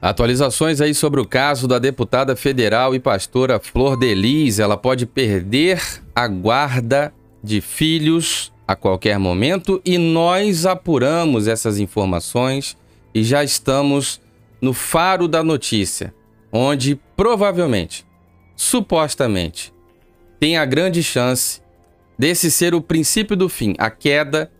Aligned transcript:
Atualizações 0.00 0.80
aí 0.80 0.94
sobre 0.94 1.20
o 1.20 1.26
caso 1.26 1.66
da 1.66 1.78
deputada 1.80 2.36
federal 2.36 2.94
e 2.94 3.00
pastora 3.00 3.58
Flor 3.58 3.96
Delis. 3.96 4.60
Ela 4.60 4.76
pode 4.76 5.04
perder 5.06 5.82
a 6.14 6.28
guarda 6.28 7.12
de 7.42 7.60
filhos 7.60 8.52
a 8.66 8.76
qualquer 8.76 9.18
momento 9.18 9.80
e 9.84 9.98
nós 9.98 10.66
apuramos 10.66 11.48
essas 11.48 11.80
informações 11.80 12.76
e 13.12 13.24
já 13.24 13.42
estamos 13.42 14.20
no 14.60 14.72
faro 14.72 15.26
da 15.26 15.42
notícia, 15.42 16.14
onde 16.52 17.00
provavelmente, 17.16 18.06
supostamente, 18.54 19.72
tem 20.38 20.56
a 20.56 20.64
grande 20.64 21.02
chance 21.02 21.60
desse 22.16 22.50
ser 22.50 22.72
o 22.72 22.80
princípio 22.80 23.36
do 23.36 23.48
fim, 23.48 23.74
a 23.78 23.90
queda 23.90 24.50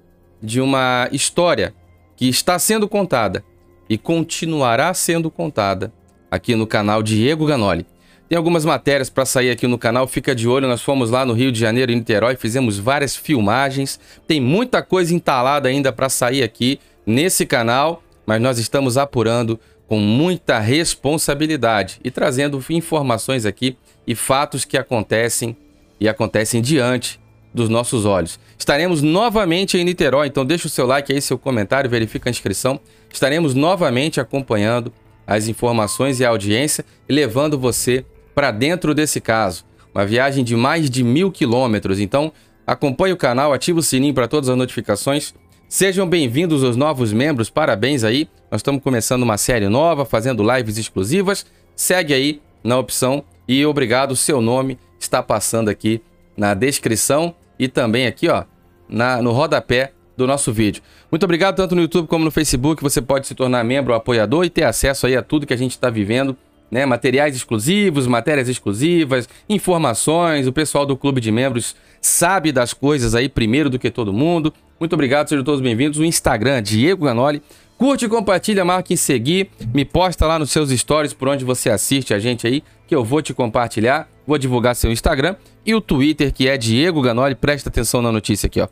de 0.43 0.61
uma 0.61 1.09
história 1.13 1.75
que 2.17 2.29
está 2.29 2.59
sendo 2.59 2.89
contada 2.89 3.45
e 3.89 3.97
continuará 3.97 4.93
sendo 4.93 5.31
contada 5.31 5.93
aqui 6.31 6.55
no 6.55 6.67
canal 6.67 7.03
Diego 7.03 7.47
Ganoli. 7.47 7.87
Tem 8.29 8.37
algumas 8.37 8.65
matérias 8.65 9.09
para 9.09 9.25
sair 9.25 9.51
aqui 9.51 9.67
no 9.67 9.79
canal, 9.79 10.07
fica 10.07 10.35
de 10.35 10.47
olho. 10.47 10.69
Nós 10.69 10.83
fomos 10.83 11.11
lá 11.11 11.25
no 11.25 11.33
Rio 11.33 11.51
de 11.51 11.59
Janeiro, 11.59 11.91
em 11.91 11.97
Niterói, 11.97 12.37
fizemos 12.37 12.79
várias 12.79 13.17
filmagens. 13.17 13.99
Tem 14.27 14.39
muita 14.39 14.83
coisa 14.83 15.15
entalada 15.15 15.69
ainda 15.69 15.91
para 15.91 16.11
sair 16.11 16.43
aqui 16.43 16.79
nesse 17.07 17.47
canal, 17.47 18.03
mas 18.27 18.41
nós 18.41 18.59
estamos 18.59 18.99
apurando 18.99 19.59
com 19.87 19.99
muita 19.99 20.59
responsabilidade 20.59 21.99
e 22.05 22.11
trazendo 22.11 22.63
informações 22.69 23.47
aqui 23.47 23.79
e 24.07 24.15
fatos 24.15 24.67
que 24.67 24.77
acontecem 24.77 25.57
e 25.99 26.07
acontecem 26.07 26.61
diante 26.61 27.19
dos 27.53 27.69
nossos 27.69 28.05
olhos. 28.05 28.39
Estaremos 28.59 29.03
novamente 29.03 29.77
em 29.79 29.85
Niterói, 29.85 30.27
então 30.27 30.45
deixa 30.45 30.67
o 30.67 30.71
seu 30.71 30.87
like 30.87 31.13
aí, 31.13 31.21
seu 31.21 31.39
comentário, 31.39 31.89
verifica 31.89 32.29
a 32.29 32.31
inscrição. 32.31 32.81
Estaremos 33.13 33.55
novamente 33.55 34.21
acompanhando 34.21 34.93
as 35.27 35.49
informações 35.49 36.21
e 36.21 36.25
a 36.25 36.31
audiência 36.31 36.85
levando 37.09 37.59
você 37.59 38.05
para 38.35 38.51
dentro 38.51 38.95
desse 38.95 39.21
caso. 39.21 39.65
Uma 39.95 40.07
viagem 40.07 40.45
de 40.45 40.55
mais 40.55 40.89
de 40.89 41.03
mil 41.03 41.31
quilômetros. 41.31 41.99
Então, 41.99 42.33
acompanhe 42.67 43.13
o 43.13 43.17
canal, 43.17 43.53
ative 43.53 43.79
o 43.79 43.83
sininho 43.83 44.15
para 44.15 44.29
todas 44.29 44.49
as 44.49 44.57
notificações. 44.57 45.35
Sejam 45.69 46.09
bem-vindos 46.09 46.63
os 46.63 46.77
novos 46.77 47.13
membros, 47.13 47.51
parabéns 47.51 48.05
aí. 48.05 48.29
Nós 48.51 48.61
estamos 48.61 48.83
começando 48.83 49.23
uma 49.23 49.37
série 49.37 49.69
nova, 49.69 50.05
fazendo 50.05 50.43
lives 50.43 50.79
exclusivas. 50.79 51.45
Segue 51.77 52.15
aí 52.15 52.41
na 52.65 52.79
opção 52.79 53.23
e 53.47 53.65
obrigado, 53.67 54.17
seu 54.17 54.41
nome 54.41 54.79
está 54.99 55.23
passando 55.23 55.69
aqui 55.69 56.01
na 56.39 56.55
descrição 56.55 57.35
e 57.59 57.67
também 57.67 58.07
aqui, 58.07 58.29
ó, 58.29 58.45
na, 58.89 59.21
no 59.21 59.33
rodapé 59.33 59.93
do 60.17 60.27
nosso 60.27 60.53
vídeo. 60.53 60.83
Muito 61.11 61.25
obrigado 61.25 61.57
tanto 61.57 61.75
no 61.75 61.83
YouTube 61.83 62.07
como 62.07 62.25
no 62.25 62.31
Facebook. 62.31 62.83
Você 62.83 63.03
pode 63.03 63.27
se 63.27 63.35
tornar 63.35 63.65
membro 63.65 63.93
ou 63.93 63.99
apoiador 63.99 64.45
e 64.45 64.51
ter 64.51 64.63
acesso 64.63 65.07
aí 65.07 65.17
a 65.17 65.23
tudo 65.23 65.47
que 65.47 65.53
a 65.53 65.57
gente 65.57 65.73
está 65.73 65.91
vivendo, 65.91 66.37
né? 66.71 66.87
Materiais 66.87 67.35
exclusivos, 67.35 68.07
matérias 68.07 68.49
exclusivas, 68.49 69.29
informações. 69.49 70.47
O 70.47 70.53
pessoal 70.53 70.87
do 70.87 70.97
clube 70.97 71.21
de 71.21 71.33
membros 71.33 71.75
sabe 72.01 72.53
das 72.53 72.73
coisas 72.73 73.15
aí 73.15 73.29
primeiro 73.29 73.69
do 73.69 73.79
que 73.79 73.91
todo 73.91 74.13
mundo. 74.13 74.53
Muito 74.79 74.93
obrigado, 74.93 75.29
sejam 75.29 75.45
todos 75.45 75.61
bem-vindos. 75.61 75.99
O 75.99 76.05
Instagram, 76.05 76.63
Diego 76.63 77.05
Ganoli. 77.05 77.43
Curte, 77.79 78.09
compartilha, 78.09 78.65
marca 78.65 78.93
em 78.93 78.97
seguir, 78.97 79.51
me 79.73 79.85
posta 79.85 80.27
lá 80.27 80.37
nos 80.37 80.51
seus 80.51 80.71
stories 80.71 81.15
por 81.15 81.29
onde 81.29 81.45
você 81.45 81.71
assiste 81.71 82.13
a 82.13 82.19
gente 82.19 82.45
aí, 82.45 82.61
que 82.89 82.95
eu 82.95 83.05
vou 83.05 83.23
te 83.23 83.33
compartilhar, 83.33 84.09
vou 84.27 84.37
divulgar 84.37 84.75
seu 84.75 84.91
Instagram 84.91 85.37
e 85.65 85.77
o 85.77 85.81
Twitter, 85.81 86.33
que 86.33 86.49
é 86.49 86.59
Diego 86.59 87.01
Ganoli. 87.01 87.37
Presta 87.37 87.69
atenção 87.69 88.03
na 88.03 88.11
notícia 88.11 88.49
aqui, 88.49 88.61
ó. 88.61 88.67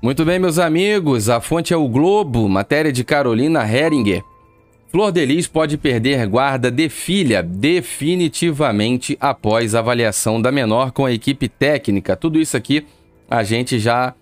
Muito 0.00 0.24
bem, 0.24 0.38
meus 0.38 0.60
amigos, 0.60 1.28
a 1.28 1.40
fonte 1.40 1.74
é 1.74 1.76
o 1.76 1.88
Globo, 1.88 2.48
matéria 2.48 2.92
de 2.92 3.02
Carolina 3.02 3.68
Heringer. 3.68 4.22
Flor 4.92 5.10
Delis 5.10 5.48
pode 5.48 5.76
perder 5.76 6.24
guarda 6.28 6.70
de 6.70 6.88
filha 6.88 7.42
definitivamente 7.42 9.16
após 9.20 9.74
avaliação 9.74 10.40
da 10.40 10.52
menor 10.52 10.92
com 10.92 11.04
a 11.04 11.10
equipe 11.10 11.48
técnica. 11.48 12.14
Tudo 12.14 12.38
isso 12.38 12.56
aqui 12.56 12.86
a 13.28 13.42
gente 13.42 13.80
já 13.80 14.14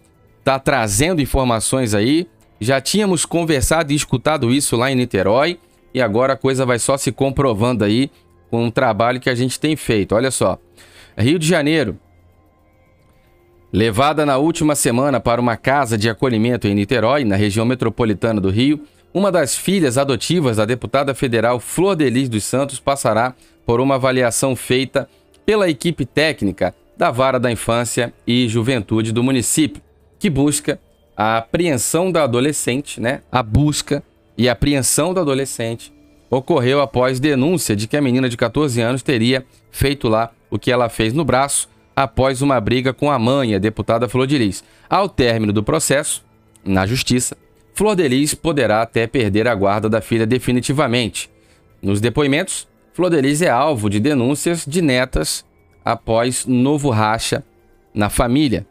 está 0.45 0.59
trazendo 0.59 1.23
informações 1.23 1.95
aí. 1.95 2.29
Já 2.61 2.79
tínhamos 2.79 3.25
conversado 3.25 3.93
e 3.93 3.97
escutado 3.97 4.53
isso 4.53 4.77
lá 4.77 4.93
em 4.93 4.95
Niterói 4.95 5.59
e 5.93 6.03
agora 6.03 6.35
a 6.35 6.37
coisa 6.37 6.67
vai 6.67 6.79
só 6.79 6.99
se 6.99 7.11
comprovando 7.11 7.83
aí 7.83 8.11
com 8.51 8.63
um 8.63 8.71
trabalho 8.71 9.19
que 9.19 9.31
a 9.31 9.35
gente 9.35 9.59
tem 9.59 9.75
feito. 9.75 10.15
Olha 10.15 10.31
só. 10.31 10.59
Rio 11.17 11.39
de 11.39 11.49
Janeiro. 11.49 11.99
Levada 13.73 14.25
na 14.27 14.37
última 14.37 14.75
semana 14.75 15.19
para 15.19 15.41
uma 15.41 15.57
casa 15.57 15.97
de 15.97 16.09
acolhimento 16.09 16.69
em 16.69 16.75
Niterói, 16.75 17.25
na 17.25 17.37
região 17.37 17.65
metropolitana 17.65 18.41
do 18.41 18.51
Rio, 18.51 18.83
uma 19.13 19.33
das 19.33 19.57
filhas 19.57 19.97
adotivas 19.97 20.59
da 20.59 20.65
deputada 20.65 21.15
federal 21.15 21.59
Flor 21.59 21.97
Delis 21.97 22.29
dos 22.29 22.45
Santos 22.45 22.79
passará 22.79 23.35
por 23.67 23.81
uma 23.81 23.95
avaliação 23.95 24.55
feita 24.55 25.09
pela 25.45 25.69
equipe 25.69 26.05
técnica 26.05 26.75
da 26.97 27.11
Vara 27.11 27.41
da 27.41 27.51
Infância 27.51 28.13
e 28.27 28.47
Juventude 28.49 29.11
do 29.11 29.23
município, 29.23 29.83
que 30.25 30.31
busca 30.31 30.81
a 31.15 31.37
apreensão 31.37 32.11
da 32.11 32.25
adolescente, 32.25 32.99
né? 32.99 33.21
A 33.31 33.43
busca 33.43 34.03
e 34.39 34.49
apreensão 34.49 35.13
da 35.13 35.21
adolescente 35.21 35.93
ocorreu 36.31 36.81
após 36.81 37.21
denúncia 37.21 37.77
de 37.77 37.87
que 37.87 37.95
a 37.95 38.01
menina 38.01 38.27
de 38.27 38.35
14 38.35 38.81
anos 38.81 39.03
teria 39.03 39.45
feito 39.71 40.09
lá 40.09 40.33
o 40.51 40.59
que 40.59 40.73
ela 40.73 40.89
fez 40.89 41.13
no 41.13 41.27
braço 41.27 41.69
após 41.95 42.41
uma 42.41 42.59
briga 42.59 42.95
com 42.95 43.11
a 43.11 43.19
mãe, 43.19 43.55
a 43.55 43.59
deputada 43.59 44.09
Flor 44.09 44.27
de 44.27 44.39
Lis. 44.39 44.65
Ao 44.89 45.11
término 45.11 45.53
do 45.53 45.63
processo, 45.63 46.25
na 46.65 46.87
justiça, 46.87 47.37
Flor 47.75 47.95
de 47.95 48.09
Lis 48.09 48.33
poderá 48.33 48.81
até 48.81 49.07
perder 49.07 49.47
a 49.47 49.55
guarda 49.55 49.91
da 49.91 50.01
filha 50.01 50.27
definitivamente. 50.27 51.29
Nos 51.83 52.01
depoimentos, 52.01 52.67
Flor 52.95 53.11
de 53.11 53.21
Lis 53.21 53.43
é 53.43 53.51
alvo 53.51 53.91
de 53.91 54.01
denúncias 54.01 54.65
de 54.65 54.81
netas 54.81 55.45
após 55.85 56.47
novo 56.47 56.89
racha 56.89 57.45
na 57.93 58.09
família. 58.09 58.67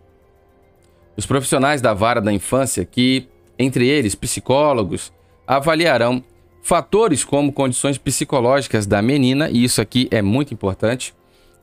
Os 1.16 1.26
profissionais 1.26 1.82
da 1.82 1.94
vara 1.94 2.20
da 2.20 2.34
infância, 2.34 2.84
que, 2.86 3.28
entre 3.58 3.88
eles 3.88 4.16
psicólogos, 4.16 5.12
avaliarão 5.46 6.24
fatores 6.62 7.24
como 7.24 7.52
condições 7.52 7.98
psicológicas 7.98 8.86
da 8.86 9.02
menina, 9.02 9.50
e 9.50 9.64
isso 9.64 9.82
aqui 9.82 10.08
é 10.10 10.22
muito 10.22 10.54
importante, 10.54 11.14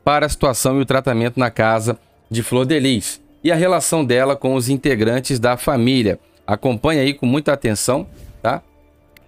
para 0.05 0.27
a 0.27 0.28
situação 0.28 0.78
e 0.78 0.83
o 0.83 0.87
tratamento 0.87 1.39
na 1.39 1.50
casa 1.50 1.99
de 2.31 2.43
Flor 2.43 2.65
de 2.65 2.78
Lis 2.78 3.21
e 3.43 3.50
a 3.50 3.56
relação 3.56 4.05
dela 4.05 4.37
com 4.37 4.55
os 4.55 4.69
integrantes 4.69 5.39
da 5.39 5.56
família. 5.56 6.19
Acompanhe 6.47 7.00
aí 7.00 7.15
com 7.15 7.27
muita 7.27 7.53
atenção, 7.53 8.06
tá? 8.43 8.62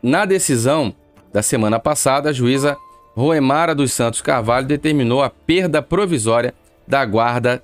Na 0.03 0.25
decisão 0.25 0.95
da 1.33 1.43
semana 1.43 1.79
passada, 1.79 2.31
a 2.31 2.33
juíza 2.33 2.77
Roemara 3.15 3.75
dos 3.75 3.93
Santos 3.93 4.21
Carvalho 4.21 4.67
determinou 4.67 5.23
a 5.23 5.31
perda 5.31 5.81
provisória 5.83 6.55
da 6.87 7.05
guarda 7.05 7.63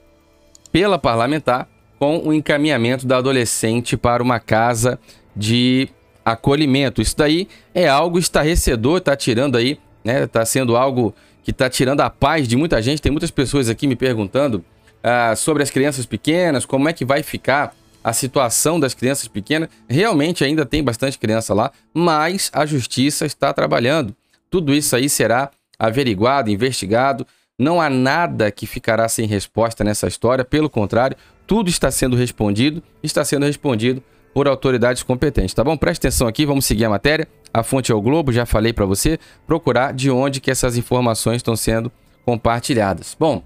pela 0.71 0.99
parlamentar 0.99 1.69
com 1.99 2.19
o 2.19 2.33
encaminhamento 2.33 3.07
da 3.07 3.19
adolescente 3.19 3.97
para 3.97 4.23
uma 4.23 4.39
casa 4.39 4.99
de 5.35 5.89
acolhimento. 6.25 7.03
Isso 7.03 7.17
daí 7.17 7.49
é 7.75 7.89
algo 7.89 8.19
estarrecedor, 8.19 8.99
está 8.99 9.17
tirando 9.17 9.57
aí, 9.57 9.79
né? 10.05 10.25
Está 10.25 10.45
sendo 10.45 10.77
algo 10.77 11.15
que 11.43 11.51
está 11.51 11.69
tirando 11.69 12.01
a 12.03 12.11
paz 12.11 12.47
de 12.47 12.57
muita 12.57 12.81
gente. 12.83 13.03
Tem 13.03 13.11
muitas 13.11 13.31
pessoas 13.31 13.69
aqui 13.69 13.87
me 13.87 13.97
perguntando 13.97 14.65
ah, 15.03 15.35
sobre 15.35 15.63
as 15.63 15.71
crianças 15.71 16.07
pequenas, 16.07 16.65
como 16.65 16.89
é 16.89 16.93
que 16.93 17.05
vai 17.05 17.23
ficar 17.23 17.75
a 18.03 18.13
situação 18.13 18.79
das 18.79 18.95
crianças 18.95 19.29
pequenas. 19.29 19.69
Realmente 19.89 20.45
ainda 20.45 20.65
tem 20.65 20.83
bastante 20.83 21.19
criança 21.19 21.55
lá, 21.55 21.73
mas 21.93 22.51
a 22.53 22.65
justiça 22.65 23.27
está 23.27 23.53
trabalhando. 23.53 24.15
Tudo 24.51 24.75
isso 24.75 24.95
aí 24.95 25.09
será 25.09 25.51
averiguado, 25.79 26.51
investigado. 26.51 27.27
Não 27.59 27.81
há 27.81 27.91
nada 27.91 28.51
que 28.51 28.67
ficará 28.67 29.09
sem 29.09 29.27
resposta 29.27 29.83
nessa 29.83 30.07
história, 30.07 30.45
pelo 30.45 30.71
contrário, 30.71 31.17
tudo 31.49 31.71
está 31.71 31.91
sendo 31.91 32.15
respondido, 32.15 32.83
está 33.03 33.25
sendo 33.25 33.47
respondido 33.47 34.03
por 34.35 34.47
autoridades 34.47 35.03
competentes, 35.03 35.55
tá 35.55 35.65
bom? 35.65 35.79
Preste 35.79 36.03
atenção 36.03 36.29
aqui, 36.29 36.45
vamos 36.45 36.67
seguir 36.67 36.85
a 36.85 36.91
matéria. 36.91 37.27
A 37.53 37.63
fonte 37.63 37.91
é 37.91 37.95
o 37.95 38.01
Globo, 38.03 38.31
já 38.31 38.45
falei 38.45 38.75
para 38.75 38.85
você, 38.85 39.19
procurar 39.47 39.95
de 39.95 40.11
onde 40.11 40.43
que 40.43 40.51
essas 40.51 40.77
informações 40.77 41.37
estão 41.37 41.57
sendo 41.57 41.91
compartilhadas. 42.25 43.17
Bom, 43.19 43.43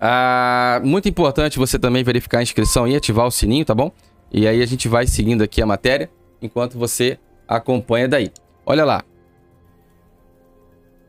ah, 0.00 0.80
muito 0.82 1.08
importante 1.08 1.56
você 1.56 1.78
também 1.78 2.02
verificar 2.02 2.40
a 2.40 2.42
inscrição 2.42 2.88
e 2.88 2.96
ativar 2.96 3.26
o 3.26 3.30
sininho, 3.30 3.64
tá 3.64 3.74
bom? 3.74 3.92
E 4.32 4.48
aí 4.48 4.60
a 4.60 4.66
gente 4.66 4.88
vai 4.88 5.06
seguindo 5.06 5.42
aqui 5.42 5.62
a 5.62 5.66
matéria 5.66 6.10
enquanto 6.42 6.76
você 6.76 7.16
acompanha 7.46 8.08
daí. 8.08 8.32
Olha 8.66 8.84
lá. 8.84 9.04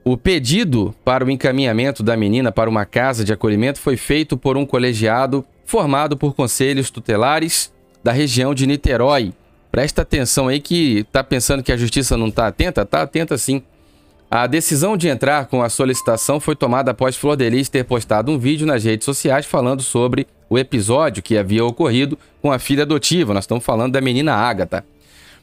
O 0.05 0.15
pedido 0.15 0.93
para 1.03 1.25
o 1.25 1.31
encaminhamento 1.31 2.03
da 2.03 2.15
menina 2.15 2.51
para 2.51 2.69
uma 2.69 2.85
casa 2.85 3.25
de 3.25 3.33
acolhimento 3.33 3.79
foi 3.79 3.97
feito 3.97 4.37
por 4.37 4.55
um 4.55 4.65
colegiado 4.65 5.43
formado 5.65 6.17
por 6.17 6.33
conselhos 6.33 6.89
tutelares 6.89 7.71
da 8.03 8.11
região 8.11 8.53
de 8.53 8.67
Niterói. 8.67 9.33
Presta 9.71 10.03
atenção 10.03 10.47
aí 10.47 10.59
que 10.59 11.05
tá 11.11 11.23
pensando 11.23 11.63
que 11.63 11.71
a 11.71 11.77
justiça 11.77 12.15
não 12.15 12.27
está 12.27 12.47
atenta? 12.47 12.85
Tá 12.85 13.01
atenta 13.01 13.37
sim. 13.37 13.63
A 14.29 14.47
decisão 14.47 14.97
de 14.97 15.07
entrar 15.07 15.45
com 15.45 15.61
a 15.61 15.69
solicitação 15.69 16.39
foi 16.39 16.55
tomada 16.55 16.91
após 16.91 17.15
Flor 17.15 17.35
Delis 17.35 17.69
ter 17.69 17.83
postado 17.83 18.31
um 18.31 18.37
vídeo 18.37 18.65
nas 18.65 18.83
redes 18.83 19.05
sociais 19.05 19.45
falando 19.45 19.81
sobre 19.81 20.27
o 20.49 20.57
episódio 20.57 21.21
que 21.21 21.37
havia 21.37 21.63
ocorrido 21.63 22.17
com 22.41 22.51
a 22.51 22.59
filha 22.59 22.83
adotiva. 22.83 23.33
Nós 23.33 23.43
estamos 23.43 23.63
falando 23.63 23.93
da 23.93 24.01
menina 24.01 24.33
Ágata. 24.33 24.83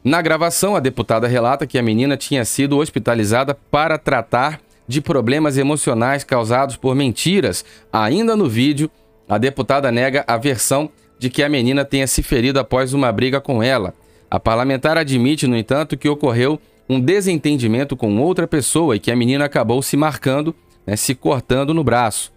Na 0.03 0.23
gravação, 0.23 0.75
a 0.75 0.81
deputada 0.81 1.29
relata 1.29 1.67
que 1.67 1.79
a 1.79 1.83
menina 1.83 2.17
tinha 2.17 2.45
sido 2.45 2.79
hospitalizada 2.79 3.55
para 3.55 3.99
tratar 3.99 4.61
de 4.89 5.01
problemas 5.01 5.57
emocionais 5.57 6.25
causados 6.25 6.77
por 6.77 6.95
mentiras. 6.95 7.65
Ainda 7.93 8.35
no 8.35 8.49
vídeo, 8.49 8.91
a 9.31 9.39
deputada 9.39 9.93
nega 9.93 10.25
a 10.27 10.37
versão 10.37 10.91
de 11.17 11.31
que 11.31 11.45
a 11.45 11.49
menina 11.49 11.85
tenha 11.85 12.07
se 12.09 12.21
ferido 12.21 12.59
após 12.59 12.93
uma 12.93 13.13
briga 13.13 13.41
com 13.41 13.63
ela. 13.63 13.95
A 14.29 14.41
parlamentar 14.41 14.99
admite, 14.99 15.47
no 15.47 15.57
entanto, 15.57 15.97
que 15.97 16.09
ocorreu 16.09 16.61
um 16.89 16.99
desentendimento 17.01 17.97
com 17.97 18.19
outra 18.19 18.49
pessoa 18.49 18.97
e 18.97 18.99
que 18.99 19.09
a 19.09 19.15
menina 19.15 19.45
acabou 19.45 19.81
se 19.83 19.97
marcando, 19.97 20.53
né, 20.85 20.97
se 20.97 21.15
cortando 21.15 21.73
no 21.73 21.85
braço. 21.85 22.33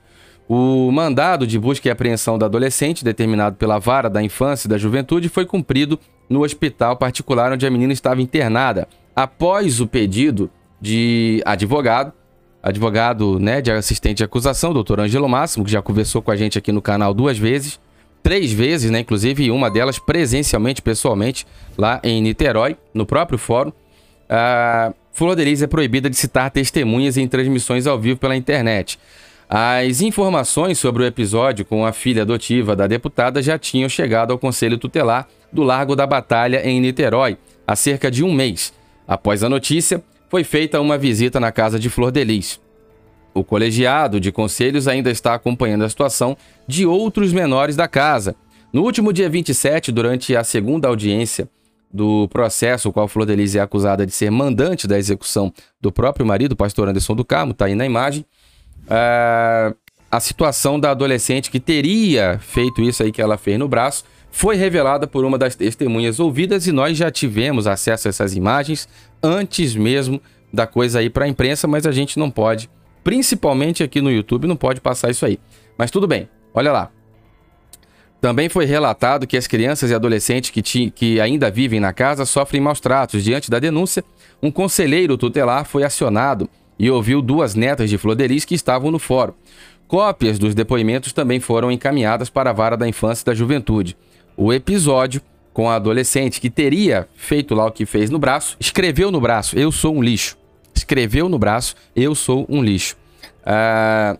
O 0.48 0.92
mandado 0.92 1.48
de 1.48 1.58
busca 1.58 1.88
e 1.88 1.92
apreensão 1.92 2.38
da 2.38 2.46
adolescente, 2.46 3.04
determinado 3.04 3.56
pela 3.56 3.80
Vara 3.80 4.08
da 4.08 4.22
Infância 4.22 4.68
e 4.68 4.70
da 4.70 4.78
Juventude, 4.78 5.30
foi 5.30 5.48
cumprido 5.48 6.00
no 6.30 6.44
hospital 6.44 6.96
particular 6.96 7.52
onde 7.52 7.66
a 7.66 7.72
menina 7.72 7.92
estava 7.92 8.22
internada. 8.22 8.88
Após 9.16 9.82
o 9.82 9.88
pedido 9.88 10.48
de 10.80 11.42
advogado, 11.44 12.14
advogado 12.64 13.38
né, 13.40 13.62
de 13.62 13.70
assistente 13.72 14.18
de 14.18 14.24
acusação, 14.24 14.74
doutor 14.74 15.02
Angelo 15.02 15.28
Máximo, 15.28 15.66
que 15.66 15.72
já 15.72 15.82
conversou 15.82 16.22
com 16.22 16.32
a 16.32 16.36
gente 16.38 16.58
aqui 16.58 16.72
no 16.72 16.82
canal 16.82 17.14
duas 17.14 17.38
vezes, 17.38 17.78
três 18.24 18.54
vezes, 18.54 18.90
né, 18.90 19.00
inclusive 19.00 19.52
uma 19.52 19.70
delas 19.70 20.00
presencialmente, 20.00 20.82
pessoalmente, 20.82 21.46
lá 21.78 22.00
em 22.02 22.22
Niterói, 22.22 22.78
no 22.94 23.06
próprio 23.06 23.38
fórum. 23.38 23.74
A 24.30 24.94
Denise 25.36 25.66
é 25.66 25.68
proibida 25.68 26.10
de 26.10 26.16
citar 26.16 26.50
testemunhas 26.50 27.18
em 27.18 27.28
transmissões 27.28 27.86
ao 27.86 28.00
vivo 28.00 28.18
pela 28.18 28.36
internet. 28.36 28.98
As 29.50 30.02
informações 30.02 30.80
sobre 30.80 31.04
o 31.04 31.06
episódio 31.06 31.66
com 31.66 31.86
a 31.86 31.92
filha 31.92 32.24
adotiva 32.24 32.76
da 32.76 32.88
deputada 32.88 33.42
já 33.42 33.60
tinham 33.60 33.90
chegado 33.90 34.32
ao 34.32 34.40
Conselho 34.40 34.78
Tutelar 34.78 35.28
do 35.52 35.62
Largo 35.62 35.96
da 35.96 36.08
Batalha, 36.08 36.68
em 36.68 36.80
Niterói, 36.80 37.38
há 37.68 37.76
cerca 37.76 38.10
de 38.10 38.24
um 38.24 38.34
mês. 38.34 38.74
Após 39.08 39.44
a 39.44 39.50
notícia, 39.50 40.02
foi 40.34 40.44
feita 40.44 40.82
uma 40.82 40.98
visita 40.98 41.40
na 41.40 41.52
casa 41.52 41.78
de 41.78 41.92
Flor 41.92 42.10
Delis. 42.10 42.60
O 43.36 43.44
colegiado 43.44 44.20
de 44.20 44.32
conselhos 44.32 44.88
ainda 44.88 45.12
está 45.12 45.36
acompanhando 45.36 45.84
a 45.84 45.90
situação 45.90 46.36
de 46.68 46.88
outros 46.88 47.32
menores 47.32 47.76
da 47.76 47.88
casa. 47.88 48.36
No 48.74 48.82
último 48.82 49.14
dia 49.14 49.30
27, 49.30 49.92
durante 49.92 50.36
a 50.36 50.44
segunda 50.44 50.88
audiência 50.88 51.48
do 51.94 52.28
processo, 52.30 52.90
o 52.90 52.92
qual 52.92 53.08
Flor 53.08 53.28
Delis 53.28 53.54
é 53.54 53.60
acusada 53.60 54.08
de 54.08 54.12
ser 54.12 54.32
mandante 54.32 54.88
da 54.88 54.98
execução 54.98 55.54
do 55.80 55.92
próprio 55.92 56.26
marido, 56.26 56.56
pastor 56.56 56.90
Anderson 56.90 57.14
do 57.14 57.24
Carmo, 57.24 57.52
está 57.52 57.66
aí 57.66 57.76
na 57.76 57.86
imagem, 57.86 58.26
uh, 58.86 59.78
a 60.10 60.20
situação 60.20 60.80
da 60.80 60.90
adolescente 60.90 61.52
que 61.52 61.60
teria 61.60 62.40
feito 62.40 62.82
isso 62.82 63.04
aí 63.04 63.12
que 63.12 63.22
ela 63.22 63.38
fez 63.38 63.60
no 63.60 63.68
braço 63.68 64.04
foi 64.36 64.56
revelada 64.56 65.06
por 65.06 65.24
uma 65.24 65.38
das 65.38 65.54
testemunhas 65.56 66.20
ouvidas 66.20 66.66
e 66.66 66.72
nós 66.72 66.98
já 66.98 67.12
tivemos 67.12 67.68
acesso 67.68 68.08
a 68.08 68.10
essas 68.10 68.36
imagens 68.36 68.90
antes 69.22 69.76
mesmo 69.76 70.20
da 70.52 70.66
coisa 70.66 71.00
aí 71.00 71.10
para 71.10 71.26
a 71.26 71.28
imprensa, 71.28 71.68
mas 71.68 71.86
a 71.86 71.92
gente 71.92 72.18
não 72.18 72.32
pode, 72.32 72.68
principalmente 73.04 73.84
aqui 73.84 74.02
no 74.02 74.12
YouTube, 74.12 74.48
não 74.48 74.56
pode 74.56 74.82
passar 74.82 75.12
isso 75.12 75.24
aí. 75.24 75.40
Mas 75.78 75.92
tudo 75.92 76.08
bem, 76.08 76.28
olha 76.52 76.72
lá. 76.72 76.90
Também 78.20 78.50
foi 78.50 78.66
relatado 78.66 79.28
que 79.28 79.38
as 79.38 79.46
crianças 79.46 79.92
e 79.92 79.94
adolescentes 79.94 80.50
que, 80.50 80.90
que 80.90 81.22
ainda 81.22 81.52
vivem 81.52 81.80
na 81.80 81.94
casa 81.94 82.26
sofrem 82.26 82.60
maus 82.60 82.80
tratos. 82.80 83.24
Diante 83.24 83.52
da 83.52 83.60
denúncia, 83.60 84.04
um 84.42 84.50
conselheiro 84.50 85.16
tutelar 85.16 85.64
foi 85.64 85.84
acionado 85.84 86.50
e 86.80 86.90
ouviu 86.90 87.22
duas 87.22 87.54
netas 87.54 87.88
de 87.88 88.00
Floderiz 88.00 88.46
que 88.46 88.56
estavam 88.56 88.90
no 88.90 88.98
fórum. 88.98 89.34
Cópias 89.88 90.40
dos 90.40 90.56
depoimentos 90.56 91.14
também 91.14 91.40
foram 91.40 91.72
encaminhadas 91.72 92.32
para 92.32 92.50
a 92.50 92.54
vara 92.54 92.76
da 92.76 92.88
infância 92.88 93.22
e 93.22 93.26
da 93.28 93.36
juventude 93.36 93.96
o 94.36 94.52
episódio 94.52 95.22
com 95.54 95.70
a 95.70 95.76
adolescente 95.76 96.42
que 96.42 96.50
teria 96.50 97.08
feito 97.16 97.54
lá 97.54 97.68
o 97.68 97.72
que 97.72 97.86
fez 97.86 98.10
no 98.10 98.18
braço, 98.18 98.58
escreveu 98.60 99.12
no 99.12 99.22
braço, 99.22 99.58
eu 99.58 99.72
sou 99.72 99.96
um 99.96 100.02
lixo. 100.02 100.38
Escreveu 100.74 101.30
no 101.30 101.38
braço, 101.38 101.76
eu 101.96 102.16
sou 102.16 102.46
um 102.50 102.64
lixo. 102.64 102.98
Ah, 103.46 104.18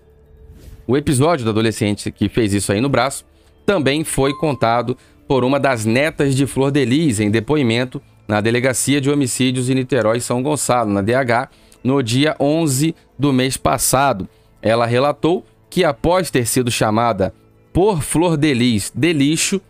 o 0.86 0.96
episódio 0.96 1.46
da 1.46 1.52
adolescente 1.52 2.12
que 2.12 2.30
fez 2.30 2.54
isso 2.54 2.72
aí 2.72 2.80
no 2.80 2.90
braço 2.90 3.26
também 3.66 4.04
foi 4.04 4.34
contado 4.34 4.98
por 5.28 5.44
uma 5.44 5.60
das 5.60 5.86
netas 5.86 6.36
de 6.36 6.46
Flor 6.46 6.70
de 6.70 6.86
Lis 6.86 7.20
em 7.20 7.32
depoimento 7.32 8.02
na 8.28 8.42
Delegacia 8.42 9.02
de 9.02 9.10
Homicídios 9.10 9.70
em 9.70 9.76
Niterói 9.76 10.20
São 10.20 10.44
Gonçalo, 10.44 10.92
na 10.92 11.02
DH, 11.02 11.50
no 11.84 12.02
dia 12.02 12.36
11 12.40 12.96
do 13.18 13.34
mês 13.34 13.58
passado. 13.58 14.28
Ela 14.62 14.86
relatou 14.86 15.46
que 15.70 15.84
após 15.84 16.30
ter 16.30 16.46
sido 16.46 16.70
chamada 16.70 17.34
por 17.72 18.02
Flor 18.02 18.38
de 18.38 18.54
Lis 18.54 18.92
de 18.94 19.12
lixo, 19.12 19.62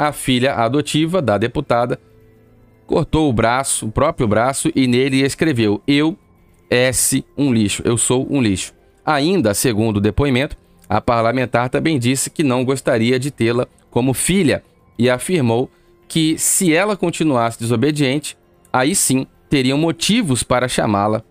a 0.00 0.12
filha 0.12 0.54
adotiva 0.54 1.20
da 1.20 1.36
deputada 1.36 2.00
cortou 2.86 3.28
o 3.28 3.32
braço, 3.34 3.86
o 3.86 3.92
próprio 3.92 4.26
braço, 4.26 4.70
e 4.74 4.86
nele 4.86 5.20
escreveu: 5.20 5.82
Eu 5.86 6.16
S 6.70 7.22
um 7.36 7.52
lixo, 7.52 7.82
eu 7.84 7.98
sou 7.98 8.26
um 8.30 8.40
lixo. 8.40 8.72
Ainda, 9.04 9.52
segundo 9.52 9.98
o 9.98 10.00
depoimento, 10.00 10.56
a 10.88 11.02
parlamentar 11.02 11.68
também 11.68 11.98
disse 11.98 12.30
que 12.30 12.42
não 12.42 12.64
gostaria 12.64 13.18
de 13.18 13.30
tê-la 13.30 13.68
como 13.90 14.14
filha 14.14 14.64
e 14.98 15.10
afirmou 15.10 15.70
que 16.08 16.38
se 16.38 16.74
ela 16.74 16.96
continuasse 16.96 17.58
desobediente, 17.60 18.38
aí 18.72 18.94
sim 18.94 19.26
teriam 19.50 19.76
motivos 19.76 20.42
para 20.42 20.66
chamá-la 20.66 21.22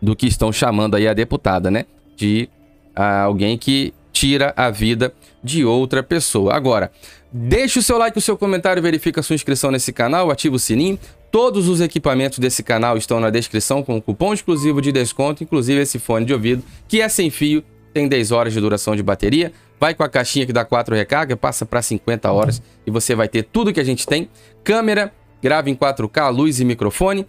do 0.00 0.16
que 0.16 0.26
estão 0.26 0.50
chamando 0.50 0.94
aí 0.94 1.06
a 1.06 1.12
deputada, 1.12 1.70
né? 1.70 1.84
De 2.16 2.48
ah, 2.96 3.22
alguém 3.22 3.58
que 3.58 3.92
tira 4.12 4.52
a 4.56 4.70
vida 4.70 5.12
de 5.42 5.64
outra 5.64 6.02
pessoa. 6.02 6.54
Agora, 6.54 6.92
deixe 7.32 7.78
o 7.78 7.82
seu 7.82 7.98
like, 7.98 8.18
o 8.18 8.20
seu 8.20 8.36
comentário, 8.36 8.82
verifica 8.82 9.20
a 9.20 9.22
sua 9.22 9.34
inscrição 9.34 9.70
nesse 9.70 9.92
canal, 9.92 10.30
ativa 10.30 10.56
o 10.56 10.58
sininho. 10.58 10.98
Todos 11.30 11.68
os 11.68 11.80
equipamentos 11.80 12.38
desse 12.38 12.62
canal 12.62 12.96
estão 12.96 13.18
na 13.18 13.30
descrição 13.30 13.82
com 13.82 14.00
cupom 14.00 14.34
exclusivo 14.34 14.82
de 14.82 14.92
desconto, 14.92 15.42
inclusive 15.42 15.80
esse 15.80 15.98
fone 15.98 16.26
de 16.26 16.34
ouvido, 16.34 16.62
que 16.86 17.00
é 17.00 17.08
sem 17.08 17.30
fio, 17.30 17.64
tem 17.92 18.06
10 18.06 18.32
horas 18.32 18.52
de 18.52 18.60
duração 18.60 18.94
de 18.94 19.02
bateria, 19.02 19.52
vai 19.80 19.94
com 19.94 20.02
a 20.02 20.08
caixinha 20.08 20.46
que 20.46 20.52
dá 20.52 20.64
4 20.64 20.94
recarga, 20.94 21.36
passa 21.36 21.64
para 21.66 21.80
50 21.82 22.30
horas 22.30 22.62
e 22.86 22.90
você 22.90 23.14
vai 23.14 23.28
ter 23.28 23.42
tudo 23.44 23.72
que 23.72 23.80
a 23.80 23.84
gente 23.84 24.06
tem. 24.06 24.28
Câmera, 24.62 25.12
grava 25.42 25.68
em 25.68 25.74
4K, 25.74 26.30
luz 26.30 26.60
e 26.60 26.64
microfone. 26.64 27.26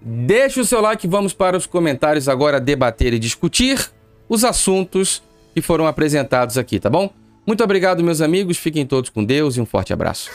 Deixe 0.00 0.60
o 0.60 0.64
seu 0.64 0.80
like, 0.80 1.08
vamos 1.08 1.32
para 1.32 1.56
os 1.56 1.66
comentários 1.66 2.28
agora 2.28 2.60
debater 2.60 3.12
e 3.12 3.18
discutir 3.18 3.90
os 4.28 4.44
assuntos 4.44 5.22
que 5.56 5.62
foram 5.62 5.86
apresentados 5.86 6.58
aqui, 6.58 6.78
tá 6.78 6.90
bom? 6.90 7.08
Muito 7.46 7.64
obrigado, 7.64 8.04
meus 8.04 8.20
amigos. 8.20 8.58
Fiquem 8.58 8.84
todos 8.84 9.08
com 9.08 9.24
Deus 9.24 9.56
e 9.56 9.60
um 9.62 9.64
forte 9.64 9.90
abraço. 9.90 10.30